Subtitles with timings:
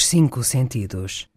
[0.00, 1.28] Os cinco sentidos.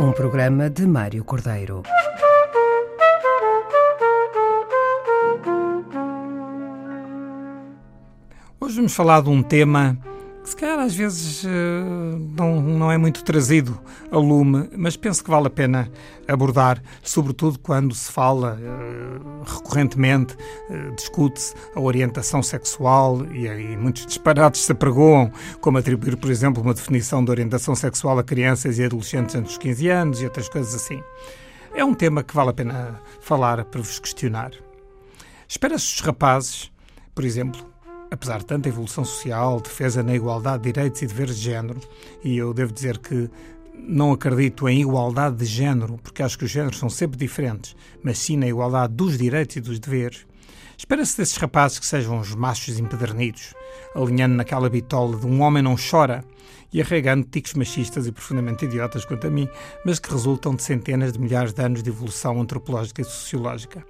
[0.00, 1.82] Um programa de Mário Cordeiro.
[8.58, 9.98] Hoje vamos falar de um tema
[10.48, 11.48] se calhar às vezes eh,
[12.36, 13.78] não, não é muito trazido
[14.10, 15.90] a lume, mas penso que vale a pena
[16.26, 20.34] abordar, sobretudo quando se fala eh, recorrentemente,
[20.70, 26.62] eh, discute-se a orientação sexual e, e muitos disparates se apregoam, como atribuir, por exemplo,
[26.62, 30.48] uma definição de orientação sexual a crianças e adolescentes antes dos 15 anos e outras
[30.48, 31.02] coisas assim.
[31.74, 34.52] É um tema que vale a pena falar para vos questionar.
[35.46, 36.72] Espera-se os rapazes,
[37.14, 37.67] por exemplo,
[38.10, 41.80] apesar de tanta evolução social, defesa na igualdade de direitos e deveres de género,
[42.24, 43.30] e eu devo dizer que
[43.74, 48.18] não acredito em igualdade de género, porque acho que os géneros são sempre diferentes, mas
[48.18, 50.26] sim na igualdade dos direitos e dos deveres.
[50.76, 53.54] Espera-se desses rapazes que sejam os machos empedernidos,
[53.94, 56.24] alinhando naquela bitola de um homem não chora
[56.72, 59.48] e arregando ticos machistas e profundamente idiotas quanto a mim,
[59.84, 63.84] mas que resultam de centenas de milhares de anos de evolução antropológica e sociológica.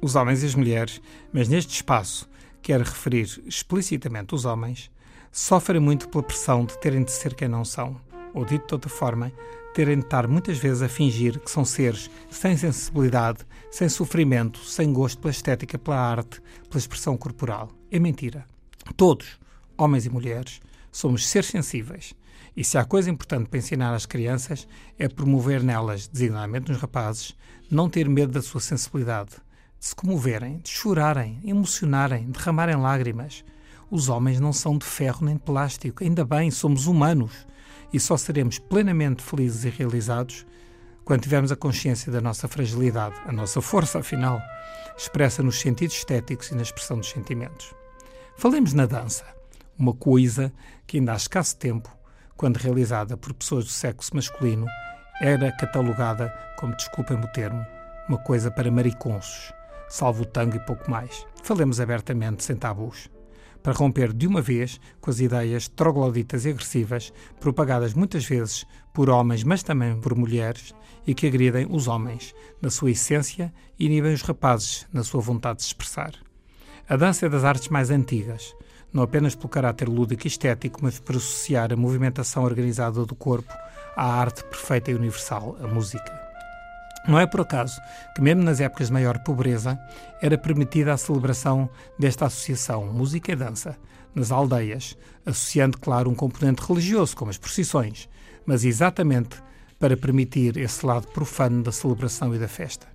[0.00, 1.00] Os homens e as mulheres,
[1.32, 2.28] mas neste espaço,
[2.64, 4.90] quer referir explicitamente os homens,
[5.30, 8.00] sofrem muito pela pressão de terem de ser quem não são,
[8.32, 9.30] ou dito de outra forma,
[9.74, 14.94] terem de estar muitas vezes a fingir que são seres sem sensibilidade, sem sofrimento, sem
[14.94, 17.70] gosto pela estética, pela arte, pela expressão corporal.
[17.90, 18.46] É mentira.
[18.96, 19.38] Todos,
[19.76, 22.14] homens e mulheres, somos seres sensíveis.
[22.56, 24.66] E se há coisa importante para ensinar às crianças
[24.98, 27.36] é promover nelas, designadamente nos rapazes,
[27.70, 29.36] não ter medo da sua sensibilidade, de
[29.84, 33.44] se comoverem, de chorarem, emocionarem, derramarem lágrimas.
[33.90, 37.46] Os homens não são de ferro nem de plástico, ainda bem, somos humanos
[37.92, 40.46] e só seremos plenamente felizes e realizados
[41.04, 44.40] quando tivermos a consciência da nossa fragilidade, a nossa força, afinal,
[44.96, 47.74] expressa nos sentidos estéticos e na expressão dos sentimentos.
[48.38, 49.26] Falemos na dança,
[49.78, 50.50] uma coisa
[50.86, 51.94] que ainda há escasso tempo,
[52.38, 54.64] quando realizada por pessoas do sexo masculino,
[55.20, 57.62] era catalogada como, desculpem-me o termo,
[58.08, 59.52] uma coisa para mariconsos
[59.88, 61.26] salvo o tango e pouco mais.
[61.42, 63.10] Falemos abertamente, sem tabus.
[63.62, 69.08] Para romper de uma vez com as ideias trogloditas e agressivas, propagadas muitas vezes por
[69.08, 70.74] homens, mas também por mulheres,
[71.06, 75.58] e que agridem os homens na sua essência e inibem os rapazes na sua vontade
[75.58, 76.12] de se expressar.
[76.88, 78.54] A dança é das artes mais antigas,
[78.92, 83.52] não apenas pelo caráter lúdico e estético, mas por associar a movimentação organizada do corpo
[83.96, 86.23] à arte perfeita e universal, a música.
[87.06, 87.80] Não é por acaso
[88.14, 89.78] que, mesmo nas épocas de maior pobreza,
[90.22, 93.76] era permitida a celebração desta associação música e dança
[94.14, 98.08] nas aldeias, associando, claro, um componente religioso, como as procissões,
[98.46, 99.36] mas exatamente
[99.78, 102.86] para permitir esse lado profano da celebração e da festa.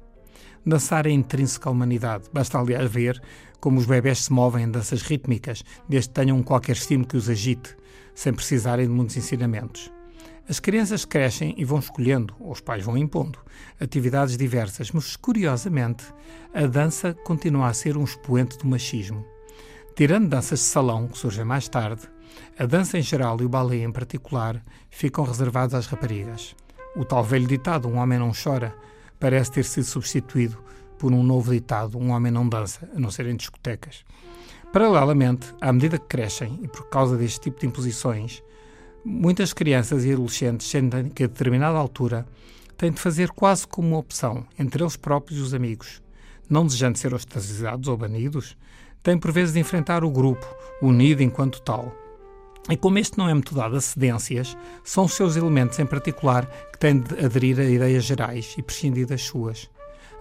[0.65, 2.25] Dançar é intrínseco à humanidade.
[2.33, 3.21] Basta, aliás, ver
[3.59, 7.29] como os bebés se movem em danças rítmicas, desde que tenham qualquer estímulo que os
[7.29, 7.75] agite,
[8.15, 9.91] sem precisarem de muitos ensinamentos.
[10.49, 13.37] As crianças crescem e vão escolhendo, ou os pais vão impondo,
[13.79, 16.03] atividades diversas, mas curiosamente
[16.51, 19.23] a dança continua a ser um expoente do machismo.
[19.95, 22.01] Tirando danças de salão, que surgem mais tarde,
[22.57, 26.55] a dança em geral e o balé em particular ficam reservados às raparigas.
[26.95, 28.75] O tal velho ditado, um homem não chora,
[29.19, 30.57] parece ter sido substituído
[30.97, 34.03] por um novo ditado, um homem não dança, a não ser em discotecas.
[34.73, 38.41] Paralelamente, à medida que crescem e por causa deste tipo de imposições,
[39.11, 42.27] Muitas crianças e adolescentes sentem que a determinada altura
[42.77, 45.99] têm de fazer quase como uma opção entre eles próprios e os amigos.
[46.47, 48.55] Não desejando ser ostracizados ou banidos,
[49.01, 50.45] têm por vezes de enfrentar o grupo,
[50.79, 51.91] unido enquanto tal.
[52.69, 56.77] E como este não é metodado a cedências, são os seus elementos em particular que
[56.77, 59.71] têm de aderir a ideias gerais e prescindir das suas.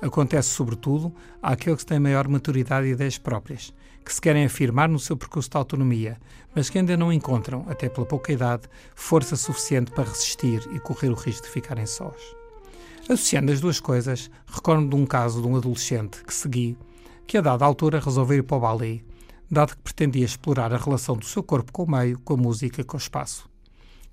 [0.00, 3.70] Acontece, sobretudo, àqueles que têm maior maturidade e ideias próprias,
[4.08, 6.16] que se querem afirmar no seu percurso de autonomia,
[6.56, 8.62] mas que ainda não encontram, até pela pouca idade,
[8.94, 12.16] força suficiente para resistir e correr o risco de ficarem sós.
[13.02, 16.78] Associando as duas coisas, recordo de um caso de um adolescente que segui,
[17.26, 19.04] que a dada altura resolveu ir para o ballet,
[19.50, 22.80] dado que pretendia explorar a relação do seu corpo com o meio, com a música
[22.80, 23.46] e com o espaço.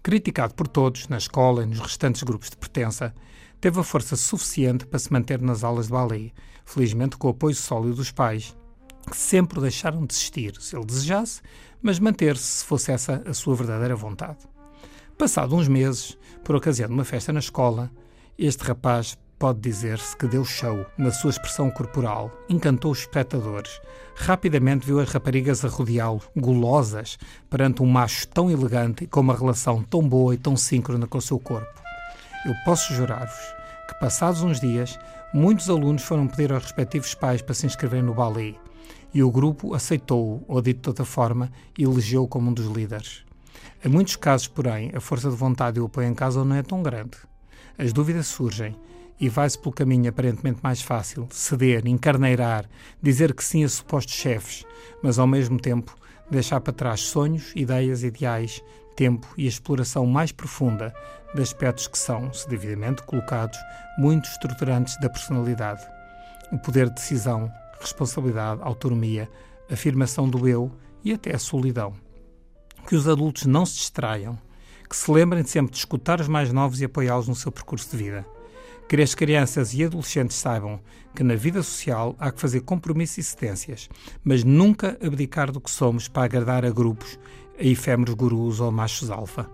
[0.04, 3.16] Criticado por todos, na escola e nos restantes grupos de pertença,
[3.62, 6.34] teve a força suficiente para se manter nas aulas de ballet,
[6.66, 8.54] felizmente com o apoio sólido dos pais,
[9.06, 11.42] que sempre o deixaram desistir, se ele desejasse,
[11.82, 14.40] mas manter-se se fosse essa a sua verdadeira vontade.
[15.18, 17.92] Passado uns meses, por ocasião de uma festa na escola,
[18.38, 23.80] este rapaz pode dizer-se que deu show na sua expressão corporal, encantou os espectadores.
[24.16, 27.18] Rapidamente viu as raparigas a rodeá-lo, gulosas,
[27.50, 31.18] perante um macho tão elegante e com uma relação tão boa e tão síncrona com
[31.18, 31.82] o seu corpo.
[32.46, 33.56] Eu posso jurar-vos
[33.88, 34.98] que, passados uns dias,
[35.34, 38.58] muitos alunos foram pedir aos respectivos pais para se inscreverem no ballet
[39.16, 43.24] e o grupo aceitou-o, ou dito de outra forma, elegeu como um dos líderes.
[43.84, 46.62] Em muitos casos, porém, a força de vontade e o apoio em casa não é
[46.62, 47.18] tão grande.
[47.78, 48.76] As dúvidas surgem
[49.18, 52.66] e vai-se pelo caminho aparentemente mais fácil, ceder, encarneirar,
[53.02, 54.66] dizer que sim a supostos chefes,
[55.02, 55.96] mas ao mesmo tempo
[56.30, 58.62] deixar para trás sonhos, ideias, ideais,
[58.98, 60.94] tempo e a exploração mais profunda
[61.34, 63.58] de aspectos que são, se devidamente colocados,
[63.98, 65.88] muito estruturantes da personalidade.
[66.52, 67.50] O poder de decisão,
[67.80, 69.30] responsabilidade, autonomia,
[69.72, 70.72] afirmação do eu
[71.04, 71.94] e até a solidão.
[72.88, 74.38] Que os adultos não se distraiam,
[74.90, 77.98] que se lembrem sempre de escutar os mais novos e apoiá-los no seu percurso de
[77.98, 78.26] vida.
[78.88, 80.80] Que as crianças e adolescentes saibam
[81.16, 83.90] que na vida social há que fazer compromissos e cedências,
[84.24, 87.18] mas nunca abdicar do que somos para agradar a grupos,
[87.60, 89.50] a efêmeros gurus ou machos alfa.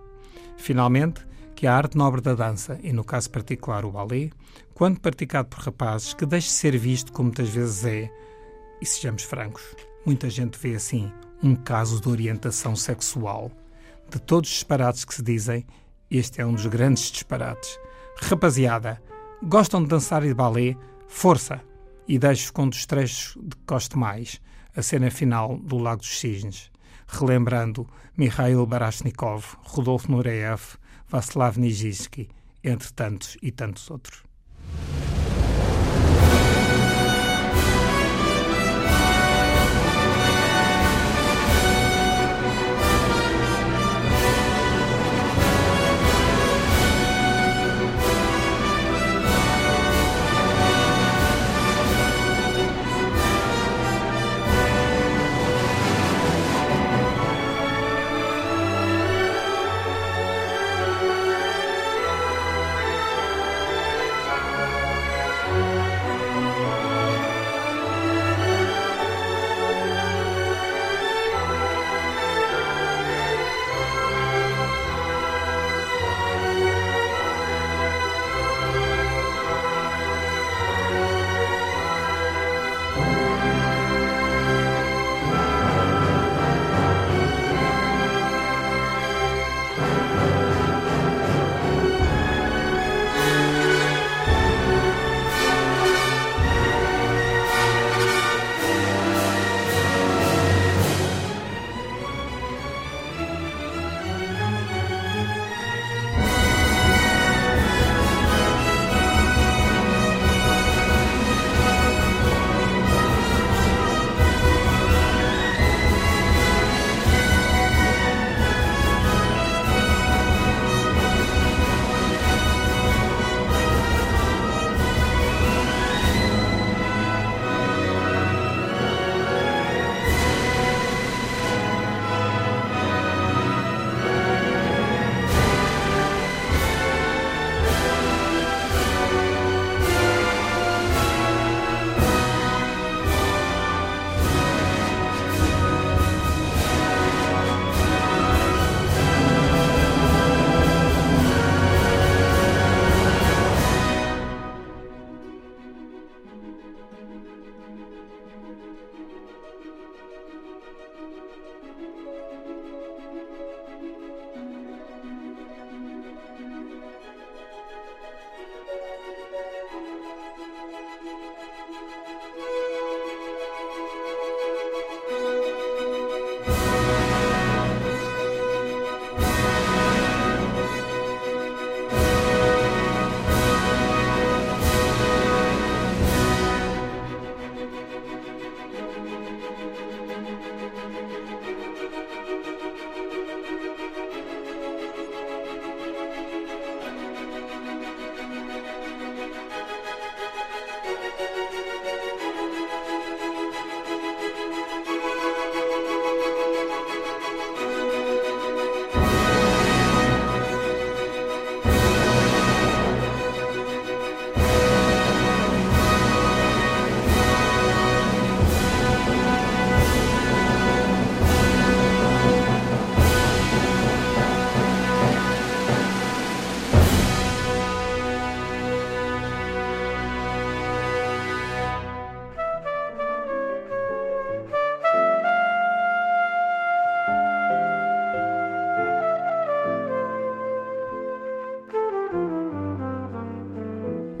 [0.58, 1.26] Finalmente,
[1.62, 4.32] que a arte nobre da dança, e no caso particular o ballet,
[4.74, 8.10] quando praticado por rapazes, que deixe ser visto como muitas vezes é,
[8.80, 9.62] e sejamos francos,
[10.04, 13.48] muita gente vê assim um caso de orientação sexual.
[14.10, 15.64] De todos os disparates que se dizem,
[16.10, 17.78] este é um dos grandes disparates.
[18.16, 19.00] Rapaziada,
[19.40, 20.76] gostam de dançar e de ballet?
[21.06, 21.60] Força!
[22.08, 24.40] E deixo com um dos trechos de que gosto mais,
[24.74, 26.72] a cena final do Lago dos Cisnes,
[27.06, 30.81] relembrando Mikhail Barashnikov, Rudolf Nureyev,
[31.12, 32.30] Václav Nijinsky,
[32.64, 34.22] entre tantos e tantos outros.